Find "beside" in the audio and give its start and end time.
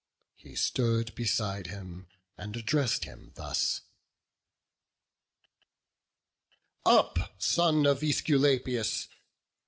1.13-1.67